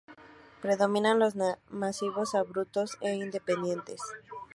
Predominan 0.63 1.19
los 1.19 1.35
macizos 1.69 2.33
abruptos 2.33 2.97
e 3.01 3.13
independientes. 3.13 4.01